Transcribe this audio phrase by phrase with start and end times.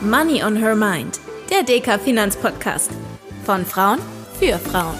[0.00, 1.18] Money on Her Mind,
[1.50, 2.92] der DK Finanzpodcast.
[3.42, 3.98] Von Frauen
[4.38, 4.94] für Frauen.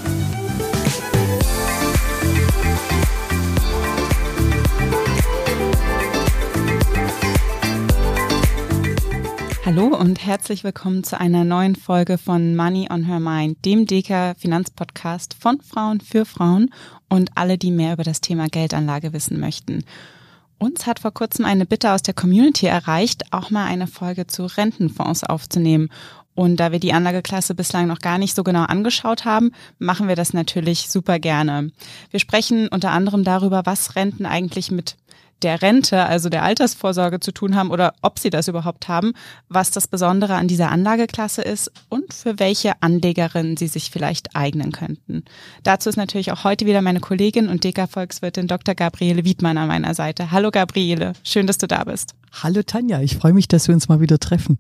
[9.65, 14.35] Hallo und herzlich willkommen zu einer neuen Folge von Money on Her Mind, dem DK
[14.37, 16.74] Finanzpodcast von Frauen für Frauen
[17.09, 19.84] und alle, die mehr über das Thema Geldanlage wissen möchten.
[20.59, 24.45] Uns hat vor kurzem eine Bitte aus der Community erreicht, auch mal eine Folge zu
[24.45, 25.89] Rentenfonds aufzunehmen.
[26.35, 30.16] Und da wir die Anlageklasse bislang noch gar nicht so genau angeschaut haben, machen wir
[30.16, 31.71] das natürlich super gerne.
[32.11, 34.97] Wir sprechen unter anderem darüber, was Renten eigentlich mit
[35.42, 39.12] der Rente, also der Altersvorsorge zu tun haben oder ob sie das überhaupt haben,
[39.48, 44.73] was das Besondere an dieser Anlageklasse ist und für welche Anlegerinnen sie sich vielleicht eignen
[44.73, 45.24] könnten.
[45.62, 48.74] Dazu ist natürlich auch heute wieder meine Kollegin und DK-Volkswirtin Dr.
[48.74, 50.30] Gabriele Wiedmann an meiner Seite.
[50.30, 52.15] Hallo Gabriele, schön, dass du da bist.
[52.32, 54.59] Hallo Tanja, ich freue mich, dass wir uns mal wieder treffen.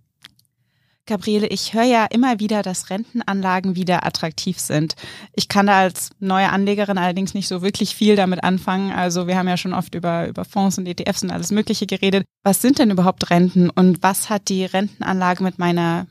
[1.08, 4.94] Gabriele, ich höre ja immer wieder, dass Rentenanlagen wieder attraktiv sind.
[5.34, 8.92] Ich kann da als neue Anlegerin allerdings nicht so wirklich viel damit anfangen.
[8.92, 12.24] Also wir haben ja schon oft über, über Fonds und ETFs und alles Mögliche geredet.
[12.44, 16.06] Was sind denn überhaupt Renten und was hat die Rentenanlage mit meiner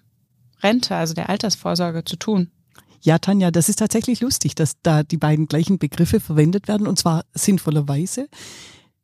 [0.61, 2.51] Rente, also der Altersvorsorge zu tun?
[3.01, 6.97] Ja, Tanja, das ist tatsächlich lustig, dass da die beiden gleichen Begriffe verwendet werden und
[6.97, 8.27] zwar sinnvollerweise.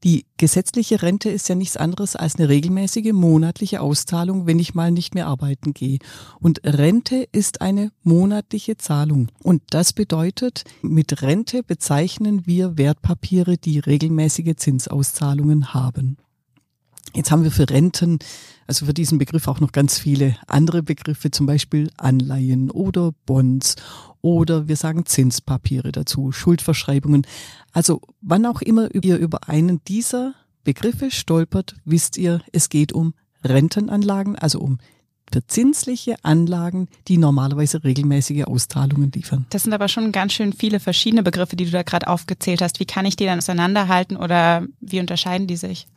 [0.03, 4.91] Die gesetzliche Rente ist ja nichts anderes als eine regelmäßige monatliche Auszahlung, wenn ich mal
[4.91, 5.99] nicht mehr arbeiten gehe.
[6.41, 9.29] Und Rente ist eine monatliche Zahlung.
[9.41, 16.17] Und das bedeutet, mit Rente bezeichnen wir Wertpapiere, die regelmäßige Zinsauszahlungen haben.
[17.15, 18.19] Jetzt haben wir für Renten,
[18.67, 23.75] also für diesen Begriff auch noch ganz viele andere Begriffe, zum Beispiel Anleihen oder Bonds
[24.23, 27.27] oder wir sagen Zinspapiere dazu, Schuldverschreibungen.
[27.73, 33.13] Also wann auch immer ihr über einen dieser Begriffe stolpert, wisst ihr, es geht um
[33.43, 34.79] Rentenanlagen, also um
[35.33, 39.47] verzinsliche Anlagen, die normalerweise regelmäßige Auszahlungen liefern.
[39.49, 42.79] Das sind aber schon ganz schön viele verschiedene Begriffe, die du da gerade aufgezählt hast.
[42.79, 45.87] Wie kann ich die dann auseinanderhalten oder wie unterscheiden die sich?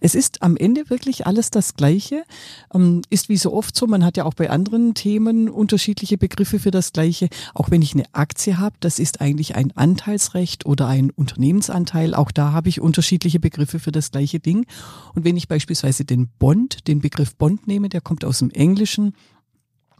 [0.00, 2.22] Es ist am Ende wirklich alles das Gleiche.
[2.72, 6.58] Ähm, ist wie so oft so, man hat ja auch bei anderen Themen unterschiedliche Begriffe
[6.58, 7.28] für das Gleiche.
[7.52, 12.14] Auch wenn ich eine Aktie habe, das ist eigentlich ein Anteilsrecht oder ein Unternehmensanteil.
[12.14, 14.64] Auch da habe ich unterschiedliche Begriffe für das gleiche Ding.
[15.14, 18.85] Und wenn ich beispielsweise den Bond, den Begriff Bond nehme, der kommt aus dem Englischen,
[18.86, 19.14] Englischen.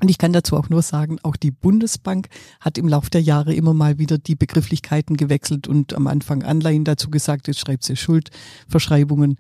[0.01, 2.29] Und ich kann dazu auch nur sagen, auch die Bundesbank
[2.61, 6.85] hat im Laufe der Jahre immer mal wieder die Begrifflichkeiten gewechselt und am Anfang Anleihen
[6.85, 9.39] dazu gesagt, jetzt schreibt sie Schuldverschreibungen.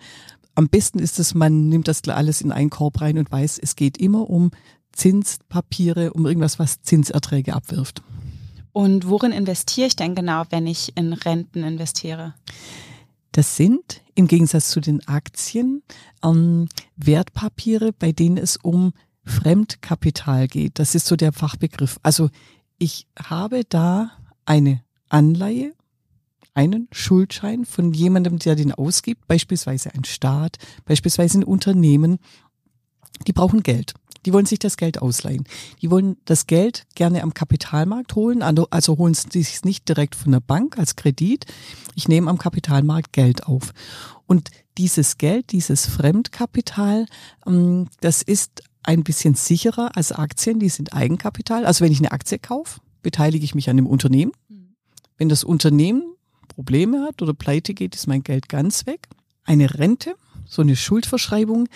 [0.55, 3.77] Am besten ist es, man nimmt das alles in einen Korb rein und weiß, es
[3.77, 4.51] geht immer um
[4.93, 8.03] Zinspapiere, um irgendwas, was Zinserträge abwirft.
[8.73, 12.34] Und worin investiere ich denn genau, wenn ich in Renten investiere?
[13.33, 15.83] Das sind im Gegensatz zu den Aktien
[16.25, 18.95] ähm, Wertpapiere, bei denen es um
[19.27, 20.79] Fremdkapital geht.
[20.79, 21.99] Das ist so der Fachbegriff.
[22.03, 22.31] Also
[22.79, 24.13] ich habe da
[24.45, 25.73] eine Anleihe,
[26.55, 32.19] einen Schuldschein von jemandem, der den ausgibt, beispielsweise ein Staat, beispielsweise ein Unternehmen.
[33.27, 33.95] Die brauchen Geld.
[34.25, 35.45] Die wollen sich das Geld ausleihen.
[35.83, 40.17] Die wollen das Geld gerne am Kapitalmarkt holen, also, also holen sie es nicht direkt
[40.17, 41.47] von der Bank als Kredit.
[41.95, 43.73] Ich nehme am Kapitalmarkt Geld auf.
[44.27, 47.07] Und dieses Geld, dieses Fremdkapital,
[47.47, 51.67] ähm, das ist ein bisschen sicherer als Aktien, die sind Eigenkapital.
[51.67, 54.33] Also wenn ich eine Aktie kaufe, beteilige ich mich an dem Unternehmen.
[54.49, 54.75] Mhm.
[55.19, 56.03] Wenn das Unternehmen
[56.49, 59.09] Probleme hat oder pleite geht, ist mein Geld ganz weg.
[59.45, 60.15] Eine Rente,
[60.47, 61.69] so eine Schuldverschreibung,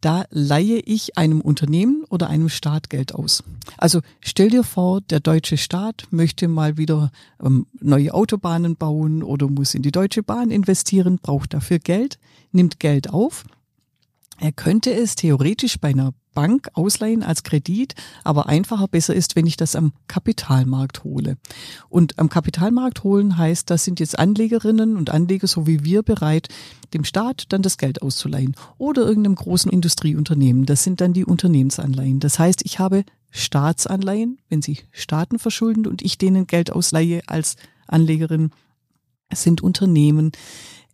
[0.00, 3.42] da leihe ich einem Unternehmen oder einem Staat Geld aus.
[3.76, 7.10] Also stell dir vor, der deutsche Staat möchte mal wieder
[7.42, 12.18] ähm, neue Autobahnen bauen oder muss in die Deutsche Bahn investieren, braucht dafür Geld,
[12.52, 13.44] nimmt Geld auf.
[14.38, 19.46] Er könnte es theoretisch bei einer Bank ausleihen als Kredit, aber einfacher besser ist, wenn
[19.46, 21.36] ich das am Kapitalmarkt hole.
[21.88, 26.48] Und am Kapitalmarkt holen heißt, das sind jetzt Anlegerinnen und Anleger, so wie wir, bereit,
[26.94, 30.66] dem Staat dann das Geld auszuleihen oder irgendeinem großen Industrieunternehmen.
[30.66, 32.20] Das sind dann die Unternehmensanleihen.
[32.20, 37.56] Das heißt, ich habe Staatsanleihen, wenn sich Staaten verschulden und ich denen Geld ausleihe als
[37.86, 38.50] Anlegerin.
[39.28, 40.32] Es sind Unternehmen,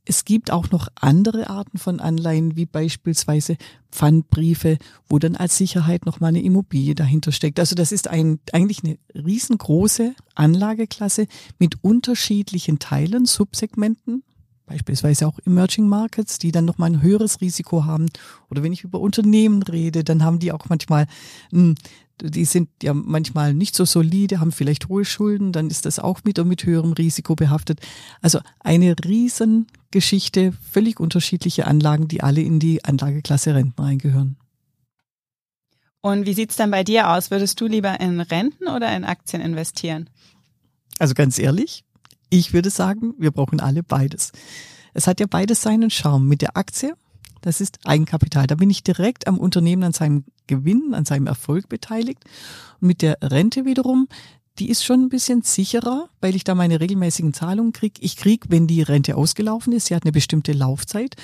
[0.07, 3.57] es gibt auch noch andere Arten von Anleihen, wie beispielsweise
[3.91, 7.59] Pfandbriefe, wo dann als Sicherheit noch mal eine Immobilie dahinter steckt.
[7.59, 11.27] Also das ist ein, eigentlich eine riesengroße Anlageklasse
[11.59, 14.23] mit unterschiedlichen Teilen, Subsegmenten,
[14.67, 18.07] beispielsweise auch Emerging Markets, die dann noch mal ein höheres Risiko haben.
[18.49, 21.07] Oder wenn ich über Unternehmen rede, dann haben die auch manchmal
[21.51, 21.75] hm,
[22.23, 26.21] die sind ja manchmal nicht so solide, haben vielleicht hohe Schulden, dann ist das auch
[26.25, 27.81] wieder mit höherem Risiko behaftet.
[28.23, 28.97] Also eine
[29.97, 34.37] Riesengeschichte, völlig unterschiedliche Anlagen, die alle in die Anlageklasse Renten reingehören.
[36.03, 37.31] Und wie sieht's dann bei dir aus?
[37.31, 40.11] Würdest du lieber in Renten oder in Aktien investieren?
[40.99, 41.85] Also ganz ehrlich,
[42.29, 44.33] ich würde sagen, wir brauchen alle beides.
[44.93, 46.29] Es hat ja beides seinen Charme.
[46.29, 46.95] Mit der Aktie,
[47.41, 48.47] das ist Eigenkapital.
[48.47, 52.23] Da bin ich direkt am Unternehmen, an seinem Gewinn, an seinem Erfolg beteiligt.
[52.81, 54.09] Und mit der Rente wiederum,
[54.59, 58.01] die ist schon ein bisschen sicherer, weil ich da meine regelmäßigen Zahlungen kriege.
[58.01, 61.17] Ich kriege, wenn die Rente ausgelaufen ist, sie hat eine bestimmte Laufzeit,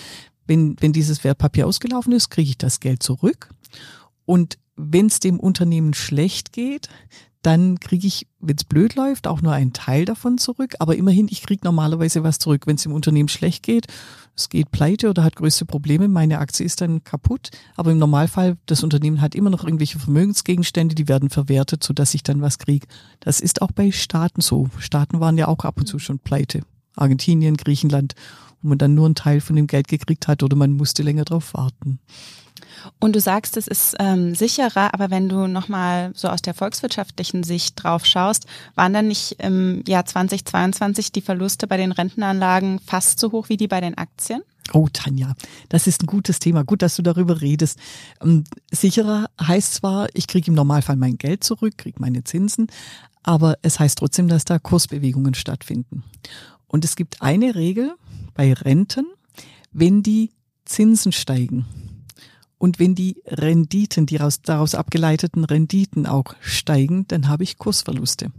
[0.46, 3.50] wenn, wenn dieses Wertpapier ausgelaufen ist, kriege ich das Geld zurück.
[4.24, 6.88] Und wenn es dem Unternehmen schlecht geht,
[7.42, 10.74] dann kriege ich, wenn es blöd läuft, auch nur einen Teil davon zurück.
[10.78, 12.66] Aber immerhin, ich kriege normalerweise was zurück.
[12.66, 13.86] Wenn es dem Unternehmen schlecht geht,
[14.36, 17.50] es geht pleite oder hat größte Probleme, meine Aktie ist dann kaputt.
[17.76, 22.22] Aber im Normalfall, das Unternehmen hat immer noch irgendwelche Vermögensgegenstände, die werden verwertet, sodass ich
[22.22, 22.86] dann was kriege.
[23.18, 24.68] Das ist auch bei Staaten so.
[24.78, 26.60] Staaten waren ja auch ab und zu schon pleite.
[26.94, 28.14] Argentinien, Griechenland,
[28.62, 31.25] wo man dann nur einen Teil von dem Geld gekriegt hat oder man musste länger
[31.25, 31.99] drauf warten.
[32.99, 37.44] Und du sagst, es ist ähm, sicherer, aber wenn du nochmal so aus der volkswirtschaftlichen
[37.44, 43.19] Sicht drauf schaust, waren dann nicht im Jahr 2022 die Verluste bei den Rentenanlagen fast
[43.20, 44.43] so hoch wie die bei den Aktien?
[44.73, 45.35] Oh, Tanja,
[45.69, 46.64] das ist ein gutes Thema.
[46.64, 47.79] Gut, dass du darüber redest.
[48.23, 52.69] Ähm, sicherer heißt zwar, ich kriege im Normalfall mein Geld zurück, kriege meine Zinsen,
[53.23, 56.05] aber es heißt trotzdem, dass da Kursbewegungen stattfinden.
[56.72, 57.94] Und es gibt eine Regel
[58.34, 59.06] bei Renten,
[59.70, 60.30] wenn die
[60.64, 61.64] Zinsen steigen,
[62.62, 68.30] und wenn die Renditen, die daraus abgeleiteten Renditen auch steigen, dann habe ich Kursverluste.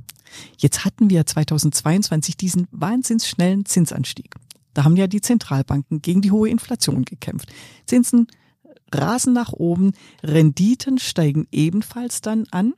[0.57, 4.35] Jetzt hatten wir 2022 diesen wahnsinns schnellen Zinsanstieg.
[4.73, 7.51] Da haben ja die Zentralbanken gegen die hohe Inflation gekämpft.
[7.85, 8.27] Zinsen
[8.93, 9.91] rasen nach oben,
[10.23, 12.75] Renditen steigen ebenfalls dann an.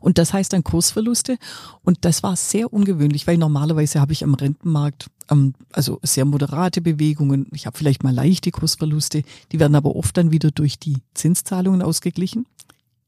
[0.00, 1.38] Und das heißt dann Kursverluste.
[1.82, 6.80] Und das war sehr ungewöhnlich, weil normalerweise habe ich am Rentenmarkt ähm, also sehr moderate
[6.80, 7.46] Bewegungen.
[7.52, 9.22] Ich habe vielleicht mal leichte Kursverluste.
[9.52, 12.46] Die werden aber oft dann wieder durch die Zinszahlungen ausgeglichen.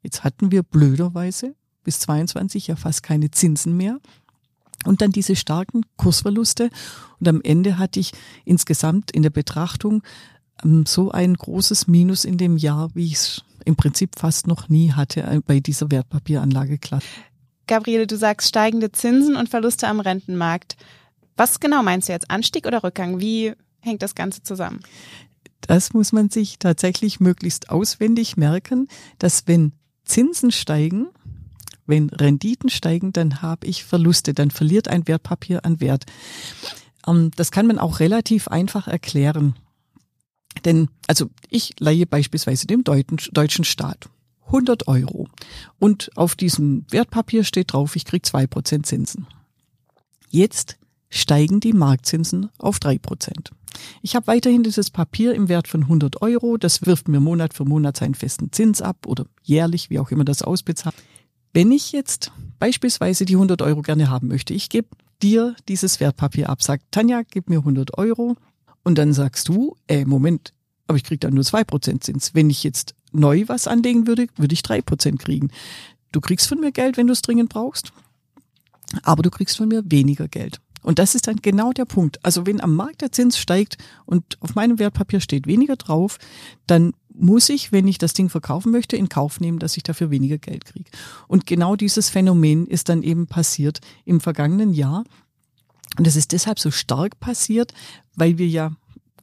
[0.02, 1.54] Jetzt hatten wir blöderweise
[1.84, 3.98] bis 22 ja fast keine Zinsen mehr.
[4.84, 6.70] Und dann diese starken Kursverluste.
[7.18, 8.12] Und am Ende hatte ich
[8.44, 10.02] insgesamt in der Betrachtung
[10.86, 14.92] so ein großes Minus in dem Jahr, wie ich es im Prinzip fast noch nie
[14.92, 17.06] hatte äh, bei dieser Wertpapieranlageklasse.
[17.66, 20.76] Gabriele, du sagst steigende Zinsen und Verluste am Rentenmarkt.
[21.36, 22.30] Was genau meinst du jetzt?
[22.30, 23.20] Anstieg oder Rückgang?
[23.20, 24.80] Wie hängt das Ganze zusammen?
[25.60, 28.88] Das muss man sich tatsächlich möglichst auswendig merken,
[29.18, 29.72] dass wenn
[30.04, 31.08] Zinsen steigen,
[31.86, 36.06] wenn Renditen steigen, dann habe ich Verluste, dann verliert ein Wertpapier an Wert.
[37.06, 39.54] Ähm, das kann man auch relativ einfach erklären.
[40.64, 44.08] Denn, also ich leihe beispielsweise dem deutschen Staat
[44.46, 45.28] 100 Euro
[45.78, 49.26] und auf diesem Wertpapier steht drauf, ich krieg zwei Prozent Zinsen.
[50.30, 50.78] Jetzt
[51.10, 53.50] steigen die Marktzinsen auf drei Prozent.
[54.02, 57.64] Ich habe weiterhin dieses Papier im Wert von 100 Euro, das wirft mir Monat für
[57.64, 60.96] Monat seinen festen Zins ab oder jährlich, wie auch immer das ausbezahlt.
[61.52, 64.88] Wenn ich jetzt beispielsweise die 100 Euro gerne haben möchte, ich gebe
[65.22, 68.36] dir dieses Wertpapier ab, sagt Tanja, gib mir 100 Euro
[68.84, 70.52] und dann sagst du, äh, Moment,
[70.86, 72.34] aber ich kriege dann nur zwei Prozent Zins.
[72.34, 75.50] Wenn ich jetzt neu was anlegen würde, würde ich drei Prozent kriegen.
[76.12, 77.92] Du kriegst von mir Geld, wenn du es dringend brauchst,
[79.02, 80.60] aber du kriegst von mir weniger Geld.
[80.82, 82.24] Und das ist dann genau der Punkt.
[82.24, 83.76] Also wenn am Markt der Zins steigt
[84.06, 86.18] und auf meinem Wertpapier steht weniger drauf,
[86.66, 90.10] dann muss ich, wenn ich das Ding verkaufen möchte, in Kauf nehmen, dass ich dafür
[90.10, 90.88] weniger Geld kriege.
[91.26, 95.04] Und genau dieses Phänomen ist dann eben passiert im vergangenen Jahr.
[95.98, 97.74] Und es ist deshalb so stark passiert,
[98.14, 98.72] weil wir ja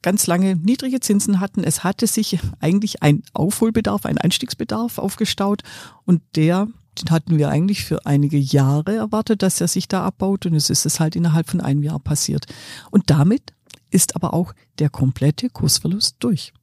[0.02, 1.64] ganz lange niedrige Zinsen hatten.
[1.64, 5.64] Es hatte sich eigentlich ein Aufholbedarf, ein Einstiegsbedarf aufgestaut
[6.06, 6.68] und der
[7.02, 10.70] den hatten wir eigentlich für einige Jahre erwartet, dass er sich da abbaut und es
[10.70, 12.46] ist es halt innerhalb von einem Jahr passiert.
[12.90, 13.52] Und damit
[13.90, 16.54] ist aber auch der komplette Kursverlust durch.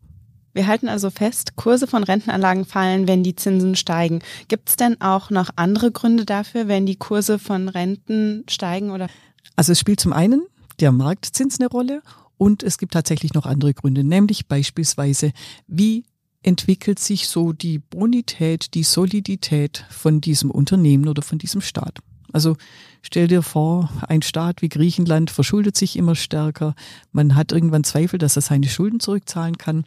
[0.54, 4.21] Wir halten also fest, Kurse von Rentenanlagen fallen, wenn die Zinsen steigen.
[4.49, 9.09] Gibt es denn auch noch andere Gründe dafür, wenn die Kurse von Renten steigen oder?
[9.57, 10.43] Also es spielt zum einen
[10.81, 12.03] der Marktzins eine Rolle
[12.37, 15.33] und es gibt tatsächlich noch andere Gründe, nämlich beispielsweise,
[15.67, 16.05] wie
[16.43, 21.99] entwickelt sich so die Bonität, die Solidität von diesem Unternehmen oder von diesem Staat.
[22.33, 22.57] Also
[23.03, 26.75] stell dir vor, ein Staat wie Griechenland verschuldet sich immer stärker,
[27.13, 29.85] man hat irgendwann Zweifel, dass er seine Schulden zurückzahlen kann.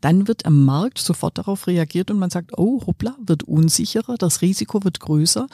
[0.00, 4.40] Dann wird am Markt sofort darauf reagiert und man sagt, oh, hoppla, wird unsicherer, das
[4.40, 5.46] Risiko wird größer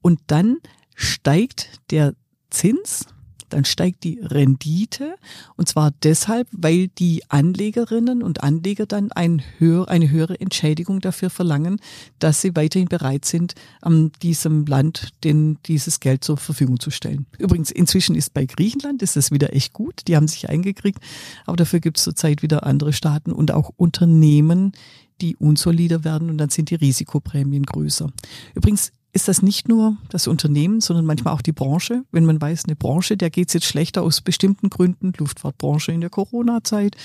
[0.00, 0.58] und dann
[0.94, 2.14] steigt der
[2.52, 3.06] Zins
[3.52, 5.16] dann steigt die Rendite
[5.56, 11.28] und zwar deshalb, weil die Anlegerinnen und Anleger dann ein höher, eine höhere Entschädigung dafür
[11.28, 11.78] verlangen,
[12.18, 17.26] dass sie weiterhin bereit sind, um, diesem Land den, dieses Geld zur Verfügung zu stellen.
[17.38, 21.00] Übrigens, inzwischen ist bei Griechenland ist es wieder echt gut, die haben sich eingekriegt,
[21.44, 24.72] aber dafür gibt es zurzeit wieder andere Staaten und auch Unternehmen,
[25.20, 28.10] die unsolider werden und dann sind die Risikoprämien größer.
[28.54, 32.04] Übrigens ist das nicht nur das Unternehmen, sondern manchmal auch die Branche.
[32.12, 36.00] Wenn man weiß, eine Branche, der geht es jetzt schlechter aus bestimmten Gründen, Luftfahrtbranche in
[36.00, 36.96] der Corona-Zeit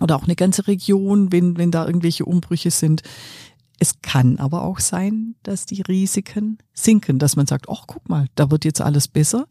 [0.00, 3.02] oder auch eine ganze Region, wenn, wenn da irgendwelche Umbrüche sind.
[3.78, 8.26] Es kann aber auch sein, dass die Risiken sinken, dass man sagt, ach guck mal,
[8.34, 9.46] da wird jetzt alles besser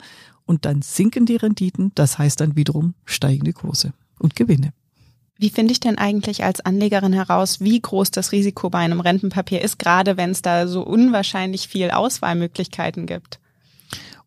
[0.46, 4.74] und dann sinken die Renditen, das heißt dann wiederum steigende Kurse und Gewinne.
[5.38, 9.62] Wie finde ich denn eigentlich als Anlegerin heraus, wie groß das Risiko bei einem Rentenpapier
[9.62, 13.40] ist, gerade wenn es da so unwahrscheinlich viel Auswahlmöglichkeiten gibt?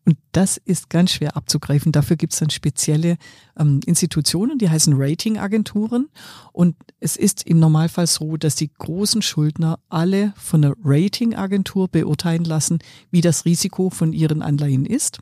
[0.07, 1.91] Und das ist ganz schwer abzugreifen.
[1.91, 3.17] Dafür gibt es dann spezielle
[3.59, 6.07] ähm, Institutionen, die heißen Ratingagenturen.
[6.53, 12.45] Und es ist im Normalfall so, dass die großen Schuldner alle von der Ratingagentur beurteilen
[12.45, 12.79] lassen,
[13.11, 15.19] wie das Risiko von ihren Anleihen ist.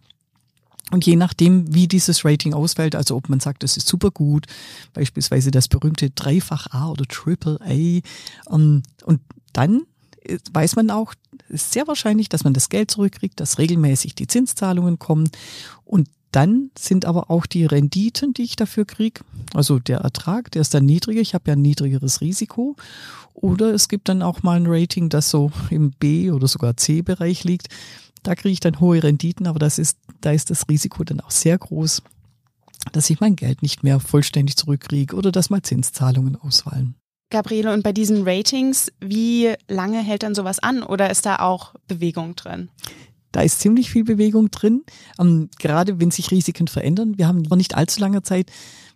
[0.92, 4.46] Und je nachdem, wie dieses Rating ausfällt, also ob man sagt, das ist super gut,
[4.94, 7.72] beispielsweise das berühmte Dreifach A oder Triple A,
[8.54, 9.22] ähm, und
[9.54, 9.84] dann
[10.52, 11.14] weiß man auch,
[11.50, 15.30] ist sehr wahrscheinlich, dass man das Geld zurückkriegt, dass regelmäßig die Zinszahlungen kommen
[15.86, 19.22] und dann sind aber auch die Renditen, die ich dafür kriege,
[19.54, 22.76] also der Ertrag, der ist dann niedriger, ich habe ja ein niedrigeres Risiko.
[23.34, 27.44] Oder es gibt dann auch mal ein Rating, das so im B- oder sogar C-Bereich
[27.44, 27.68] liegt.
[28.26, 31.30] Da kriege ich dann hohe Renditen, aber das ist, da ist das Risiko dann auch
[31.30, 32.02] sehr groß,
[32.92, 36.96] dass ich mein Geld nicht mehr vollständig zurückkriege oder dass mal Zinszahlungen ausfallen.
[37.30, 41.76] Gabriele, und bei diesen Ratings, wie lange hält dann sowas an oder ist da auch
[41.88, 42.70] Bewegung drin?
[43.32, 44.84] Da ist ziemlich viel Bewegung drin,
[45.20, 47.20] ähm, gerade wenn sich Risiken verändern.
[47.20, 48.50] Wir haben vor nicht allzu langer Zeit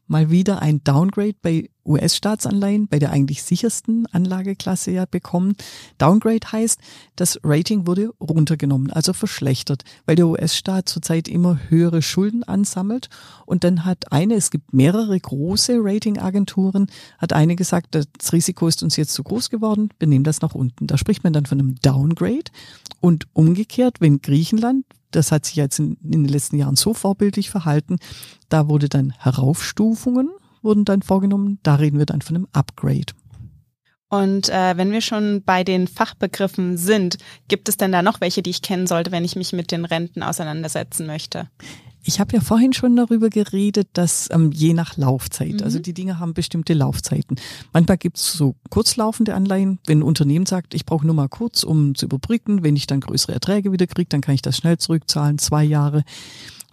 [0.10, 5.56] mal wieder ein Downgrade bei US-Staatsanleihen, bei der eigentlich sichersten Anlageklasse ja bekommen.
[5.98, 6.80] Downgrade heißt,
[7.16, 13.10] das Rating wurde runtergenommen, also verschlechtert, weil der US-Staat zurzeit immer höhere Schulden ansammelt.
[13.46, 16.88] Und dann hat eine, es gibt mehrere große Ratingagenturen,
[17.18, 20.56] hat eine gesagt, das Risiko ist uns jetzt zu groß geworden, wir nehmen das nach
[20.56, 20.88] unten.
[20.88, 22.52] Da spricht man dann von einem Downgrade.
[23.02, 27.50] Und umgekehrt, wenn Griechenland das hat sich jetzt in, in, den letzten Jahren so vorbildlich
[27.50, 27.98] verhalten.
[28.50, 30.30] Da wurde dann Heraufstufungen
[30.62, 31.60] wurden dann vorgenommen.
[31.64, 33.14] Da reden wir dann von einem Upgrade.
[34.10, 38.42] Und äh, wenn wir schon bei den Fachbegriffen sind, gibt es denn da noch welche,
[38.42, 41.48] die ich kennen sollte, wenn ich mich mit den Renten auseinandersetzen möchte?
[42.04, 45.64] Ich habe ja vorhin schon darüber geredet, dass ähm, je nach Laufzeit, mhm.
[45.64, 47.38] also die Dinge haben bestimmte Laufzeiten.
[47.74, 51.64] Manchmal gibt es so kurzlaufende Anleihen, wenn ein Unternehmen sagt, ich brauche nur mal kurz,
[51.64, 54.78] um zu überbrücken, wenn ich dann größere Erträge wieder kriege, dann kann ich das schnell
[54.78, 56.04] zurückzahlen, zwei Jahre.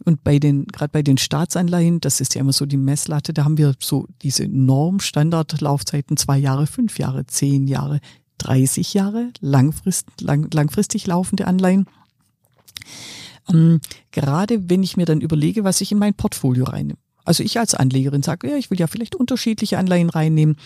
[0.05, 3.45] Und bei den, gerade bei den Staatsanleihen, das ist ja immer so die Messlatte, da
[3.45, 8.01] haben wir so diese Norm-Standardlaufzeiten, zwei Jahre, fünf Jahre, zehn Jahre,
[8.39, 11.87] 30 Jahre, langfrist, lang, langfristig laufende Anleihen.
[13.53, 16.99] Ähm, gerade wenn ich mir dann überlege, was ich in mein Portfolio reinnehme.
[17.25, 20.57] Also ich als Anlegerin sage, ja, ich will ja vielleicht unterschiedliche Anleihen reinnehmen.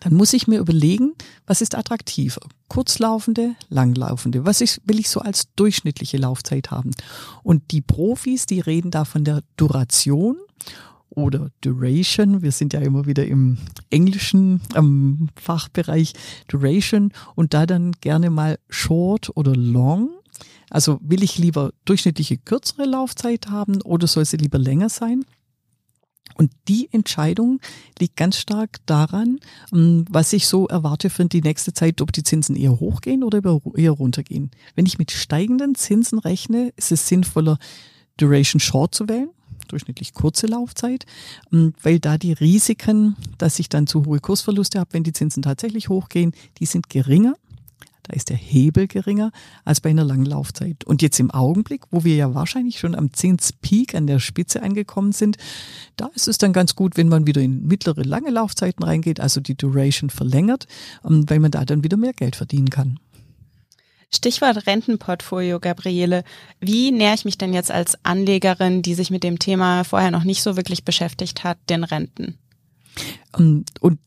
[0.00, 1.12] Dann muss ich mir überlegen,
[1.46, 2.40] was ist attraktiver?
[2.68, 4.44] Kurzlaufende, langlaufende.
[4.44, 6.90] Was ich, will ich so als durchschnittliche Laufzeit haben?
[7.44, 10.36] Und die Profis, die reden da von der Duration
[11.10, 12.42] oder Duration.
[12.42, 13.58] Wir sind ja immer wieder im
[13.90, 16.14] englischen ähm, Fachbereich
[16.48, 20.10] Duration und da dann gerne mal Short oder Long.
[20.70, 25.24] Also will ich lieber durchschnittliche kürzere Laufzeit haben oder soll sie lieber länger sein?
[26.34, 27.60] Und die Entscheidung
[27.98, 29.38] liegt ganz stark daran,
[29.72, 33.40] ähm, was ich so erwarte für die nächste Zeit, ob die Zinsen eher hochgehen oder
[33.74, 34.50] eher runtergehen.
[34.74, 37.58] Wenn ich mit steigenden Zinsen rechne, ist es sinnvoller,
[38.16, 39.30] Duration Short zu wählen,
[39.68, 41.06] durchschnittlich kurze Laufzeit,
[41.52, 45.42] ähm, weil da die Risiken, dass ich dann zu hohe Kursverluste habe, wenn die Zinsen
[45.42, 47.34] tatsächlich hochgehen, die sind geringer
[48.02, 49.30] da ist der Hebel geringer
[49.64, 50.84] als bei einer langen Laufzeit.
[50.84, 55.12] Und jetzt im Augenblick, wo wir ja wahrscheinlich schon am Zinspeak an der Spitze angekommen
[55.12, 55.36] sind,
[55.96, 59.40] da ist es dann ganz gut, wenn man wieder in mittlere, lange Laufzeiten reingeht, also
[59.40, 60.66] die Duration verlängert,
[61.08, 62.98] ähm, weil man da dann wieder mehr Geld verdienen kann.
[64.14, 66.24] Stichwort Rentenportfolio, Gabriele.
[66.60, 70.24] Wie nähere ich mich denn jetzt als Anlegerin, die sich mit dem Thema vorher noch
[70.24, 72.36] nicht so wirklich beschäftigt hat, den Renten?
[73.38, 73.98] Ähm, und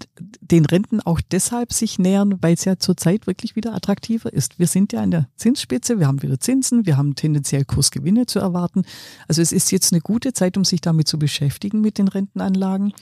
[0.42, 4.60] den Renten auch deshalb sich nähern, weil es ja zurzeit wirklich wieder attraktiver ist.
[4.60, 8.39] Wir sind ja in der Zinsspitze, wir haben wieder Zinsen, wir haben tendenziell Kursgewinne zu
[8.39, 8.84] erwarten.
[9.27, 12.94] Also es ist jetzt eine gute Zeit, um sich damit zu beschäftigen mit den Rentenanlagen.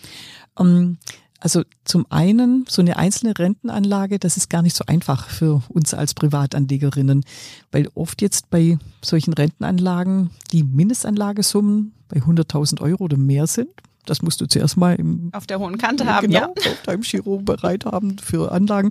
[0.57, 0.97] Ähm,
[1.43, 5.93] also zum einen, so eine einzelne Rentenanlage, das ist gar nicht so einfach für uns
[5.93, 7.25] als Privatanlegerinnen,
[7.69, 13.67] weil oft jetzt bei solchen Rentenanlagen die Mindestanlagesummen bei 100.000 Euro oder mehr sind.
[14.05, 16.71] Das musst du zuerst mal im, auf der hohen Kante haben, genau, ja.
[16.71, 18.89] auf deinem Giro bereit haben für Anlagen.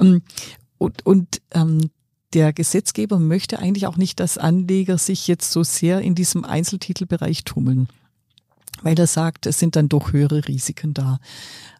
[0.00, 0.22] Ähm,
[0.78, 1.90] und, und ähm,
[2.34, 7.44] der Gesetzgeber möchte eigentlich auch nicht, dass Anleger sich jetzt so sehr in diesem Einzeltitelbereich
[7.44, 7.88] tummeln.
[8.82, 11.18] weil er sagt, es sind dann doch höhere Risiken da.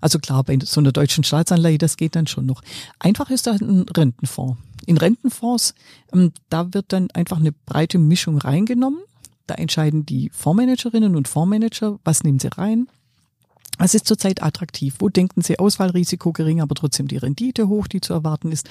[0.00, 2.62] Also klar, bei so einer deutschen Staatsanleihe, das geht dann schon noch.
[2.98, 4.58] Einfach ist da ein Rentenfonds.
[4.86, 5.74] In Rentenfonds,
[6.12, 9.00] ähm, da wird dann einfach eine breite Mischung reingenommen.
[9.46, 12.88] Da entscheiden die Fondsmanagerinnen und Fondsmanager, was nehmen sie rein,
[13.78, 14.96] es ist zurzeit attraktiv.
[15.00, 18.68] Wo denken Sie Auswahlrisiko gering, aber trotzdem die Rendite hoch, die zu erwarten ist?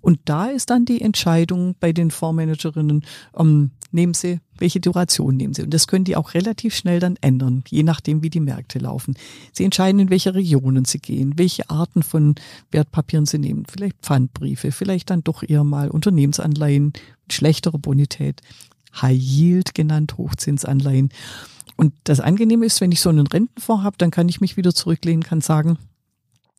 [0.00, 3.04] Und da ist dann die Entscheidung bei den Fondsmanagerinnen,
[3.36, 5.62] ähm, nehmen Sie, welche Duration nehmen Sie?
[5.62, 9.14] Und das können die auch relativ schnell dann ändern, je nachdem, wie die Märkte laufen.
[9.52, 12.34] Sie entscheiden, in welche Regionen Sie gehen, welche Arten von
[12.72, 13.66] Wertpapieren Sie nehmen.
[13.70, 18.40] Vielleicht Pfandbriefe, vielleicht dann doch eher mal Unternehmensanleihen mit schlechterer Bonität.
[18.94, 21.10] High Yield genannt, Hochzinsanleihen.
[21.76, 24.74] Und das Angenehme ist, wenn ich so einen Rentenfonds habe, dann kann ich mich wieder
[24.74, 25.78] zurücklehnen, kann sagen,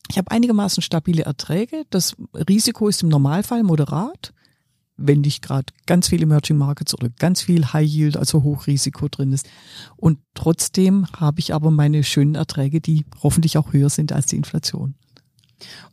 [0.10, 1.86] ich habe einigermaßen stabile Erträge.
[1.90, 4.34] Das Risiko ist im Normalfall moderat,
[4.98, 9.32] wenn nicht gerade ganz viel Emerging Markets oder ganz viel High Yield, also Hochrisiko drin
[9.32, 9.48] ist.
[9.96, 14.38] Und trotzdem habe ich aber meine schönen Erträge, die hoffentlich auch höher sind als die
[14.38, 14.96] Inflation.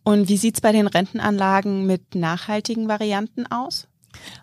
[0.03, 3.87] Und wie sieht's bei den Rentenanlagen mit nachhaltigen Varianten aus?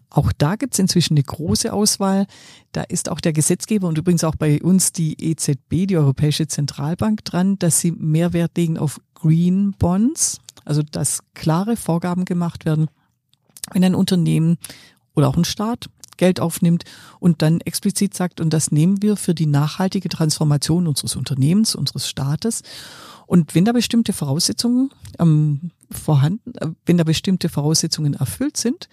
[0.09, 2.25] Auch da gibt es inzwischen eine große Auswahl.
[2.71, 7.25] Da ist auch der Gesetzgeber und übrigens auch bei uns die EZB, die Europäische Zentralbank,
[7.25, 12.87] dran, dass sie mehr Wert legen auf Green Bonds, also dass klare Vorgaben gemacht werden,
[13.71, 14.57] wenn ein Unternehmen
[15.15, 16.83] oder auch ein Staat Geld aufnimmt
[17.19, 22.07] und dann explizit sagt, und das nehmen wir für die nachhaltige Transformation unseres Unternehmens, unseres
[22.07, 22.61] Staates.
[23.27, 28.87] Und wenn da bestimmte Voraussetzungen ähm, vorhanden, äh, wenn da bestimmte Voraussetzungen erfüllt sind,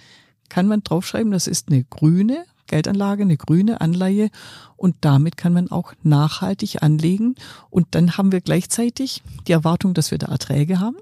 [0.48, 4.30] kann man draufschreiben, das ist eine grüne Geldanlage, eine grüne Anleihe
[4.76, 7.34] und damit kann man auch nachhaltig anlegen
[7.70, 10.96] und dann haben wir gleichzeitig die Erwartung, dass wir da Erträge haben.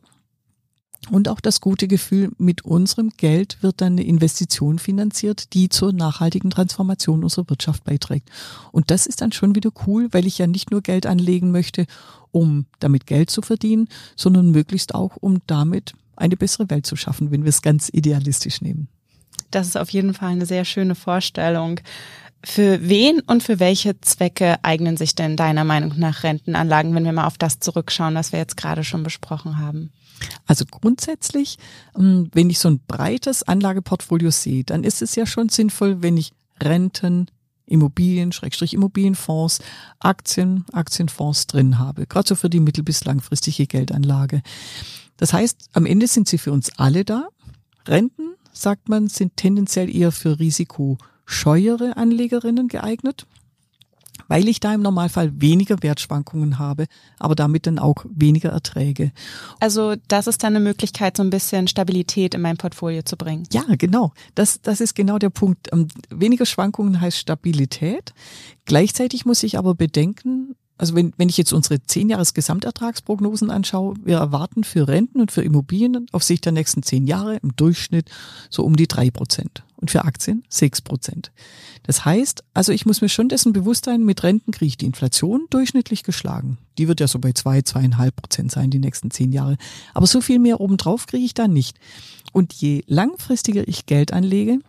[1.11, 5.93] Und auch das gute Gefühl, mit unserem Geld wird dann eine Investition finanziert, die zur
[5.93, 8.29] nachhaltigen Transformation unserer Wirtschaft beiträgt.
[8.71, 11.87] Und das ist dann schon wieder cool, weil ich ja nicht nur Geld anlegen möchte,
[12.33, 17.31] um damit Geld zu verdienen, sondern möglichst auch, um damit eine bessere Welt zu schaffen,
[17.31, 18.89] wenn wir es ganz idealistisch nehmen.
[19.51, 21.81] Das ist auf jeden Fall eine sehr schöne Vorstellung.
[22.43, 27.13] Für wen und für welche Zwecke eignen sich denn deiner Meinung nach Rentenanlagen, wenn wir
[27.13, 29.93] mal auf das zurückschauen, was wir jetzt gerade schon besprochen haben?
[30.47, 31.59] Also grundsätzlich,
[31.97, 36.17] ähm, wenn ich so ein breites Anlageportfolio sehe, dann ist es ja schon sinnvoll, wenn
[36.17, 36.33] ich
[36.63, 37.27] Renten,
[37.67, 39.61] Immobilien, Schrägstrich Immobilienfonds,
[39.99, 44.43] Aktien, Aktienfonds drin habe, gerade so für die mittel- bis langfristige Geldanlage.
[45.17, 47.29] Das heißt, am Ende sind sie für uns alle da.
[47.87, 53.27] Renten, sagt man, sind tendenziell eher für risikoscheuere Anlegerinnen geeignet,
[54.29, 56.87] weil ich da im Normalfall weniger Wertschwankungen habe,
[57.19, 59.13] aber damit dann auch weniger Erträge.
[59.59, 63.45] Also das ist dann eine Möglichkeit, so ein bisschen Stabilität in mein Portfolio zu bringen.
[63.53, 64.13] Ja, genau.
[64.35, 65.69] Das, das ist genau der Punkt.
[65.73, 68.13] Ähm, weniger Schwankungen heißt Stabilität.
[68.67, 73.97] Gleichzeitig muss ich aber bedenken, also wenn, wenn ich jetzt unsere zehn Jahres Gesamtertragsprognosen anschaue,
[74.03, 78.11] wir erwarten für Renten und für Immobilien auf Sicht der nächsten zehn Jahre im Durchschnitt
[78.49, 81.33] so um die drei Prozent und für Aktien sechs Prozent.
[81.83, 84.87] Das heißt, also ich muss mir schon dessen bewusst sein, mit Renten kriege ich die
[84.87, 86.57] Inflation durchschnittlich geschlagen.
[86.79, 89.59] Die wird ja so bei zwei, zweieinhalb Prozent sein die nächsten zehn Jahre.
[89.93, 91.77] Aber so viel mehr obendrauf kriege ich da nicht.
[92.33, 94.61] Und je langfristiger ich Geld anlege,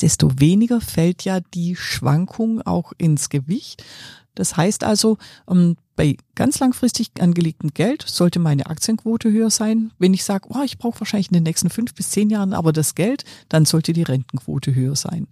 [0.00, 3.84] desto weniger fällt ja die Schwankung auch ins Gewicht,
[4.34, 5.18] das heißt also,
[5.48, 9.92] ähm, bei ganz langfristig angelegtem Geld sollte meine Aktienquote höher sein.
[9.98, 12.72] Wenn ich sage, oh, ich brauche wahrscheinlich in den nächsten fünf bis zehn Jahren aber
[12.72, 15.28] das Geld, dann sollte die Rentenquote höher sein.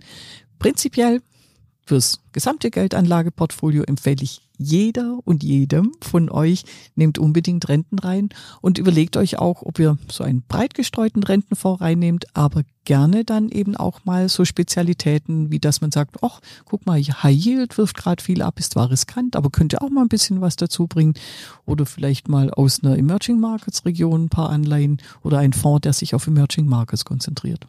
[0.61, 1.21] Prinzipiell
[1.85, 8.79] Fürs gesamte Geldanlageportfolio empfehle ich jeder und jedem von euch, nehmt unbedingt Renten rein und
[8.79, 13.77] überlegt euch auch, ob ihr so einen breit gestreuten Rentenfonds reinnehmt, aber gerne dann eben
[13.77, 18.23] auch mal so Spezialitäten, wie dass man sagt, ach, guck mal, High Yield wirft gerade
[18.23, 21.15] viel ab, ist zwar riskant, aber könnte auch mal ein bisschen was dazu bringen.
[21.67, 25.93] Oder vielleicht mal aus einer Emerging Markets Region ein paar Anleihen oder ein Fonds, der
[25.93, 27.67] sich auf Emerging Markets konzentriert.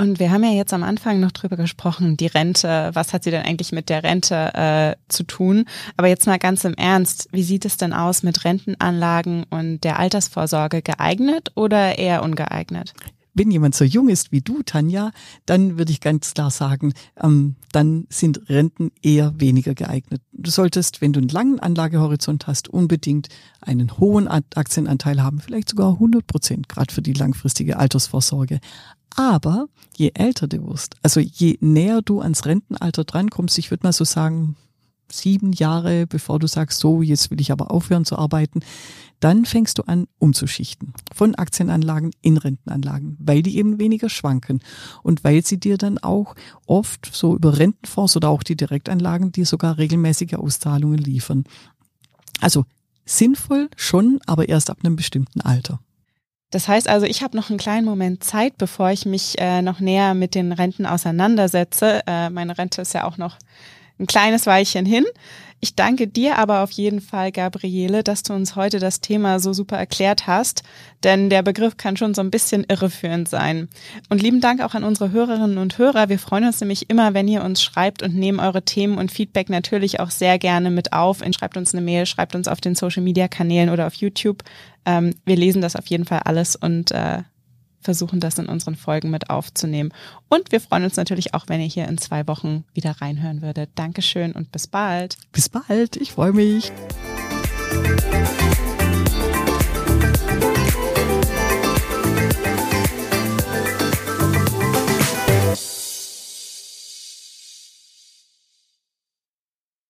[0.00, 3.32] Und wir haben ja jetzt am Anfang noch drüber gesprochen, die Rente, was hat sie
[3.32, 5.64] denn eigentlich mit der Rente äh, zu tun?
[5.96, 9.98] Aber jetzt mal ganz im Ernst, wie sieht es denn aus mit Rentenanlagen und der
[9.98, 12.94] Altersvorsorge geeignet oder eher ungeeignet?
[13.38, 15.12] wenn jemand so jung ist wie du, Tanja,
[15.46, 20.20] dann würde ich ganz klar sagen, ähm, dann sind Renten eher weniger geeignet.
[20.32, 23.28] Du solltest, wenn du einen langen Anlagehorizont hast, unbedingt
[23.60, 28.58] einen hohen Aktienanteil haben, vielleicht sogar 100 Prozent, gerade für die langfristige Altersvorsorge.
[29.16, 29.66] Aber
[29.96, 34.04] je älter du wirst, also je näher du ans Rentenalter drankommst, ich würde mal so
[34.04, 34.56] sagen,
[35.10, 38.60] sieben Jahre, bevor du sagst, so, jetzt will ich aber aufhören zu arbeiten,
[39.20, 40.92] dann fängst du an umzuschichten.
[41.12, 44.60] Von Aktienanlagen in Rentenanlagen, weil die eben weniger schwanken
[45.02, 46.34] und weil sie dir dann auch
[46.66, 51.44] oft so über Rentenfonds oder auch die Direktanlagen dir sogar regelmäßige Auszahlungen liefern.
[52.40, 52.64] Also
[53.04, 55.80] sinnvoll schon, aber erst ab einem bestimmten Alter.
[56.50, 59.80] Das heißt also, ich habe noch einen kleinen Moment Zeit, bevor ich mich äh, noch
[59.80, 62.02] näher mit den Renten auseinandersetze.
[62.06, 63.36] Äh, meine Rente ist ja auch noch
[63.98, 65.04] ein kleines Weilchen hin.
[65.60, 69.52] Ich danke dir aber auf jeden Fall, Gabriele, dass du uns heute das Thema so
[69.52, 70.62] super erklärt hast,
[71.02, 73.68] denn der Begriff kann schon so ein bisschen irreführend sein.
[74.08, 76.08] Und lieben Dank auch an unsere Hörerinnen und Hörer.
[76.08, 79.50] Wir freuen uns nämlich immer, wenn ihr uns schreibt und nehmen eure Themen und Feedback
[79.50, 81.22] natürlich auch sehr gerne mit auf.
[81.38, 84.44] Schreibt uns eine Mail, schreibt uns auf den Social Media Kanälen oder auf YouTube.
[84.86, 87.22] Ähm, wir lesen das auf jeden Fall alles und äh,
[87.80, 89.92] versuchen, das in unseren Folgen mit aufzunehmen.
[90.28, 93.70] Und wir freuen uns natürlich auch, wenn ihr hier in zwei Wochen wieder reinhören würdet.
[93.74, 95.16] Dankeschön und bis bald.
[95.32, 96.72] Bis bald, ich freue mich.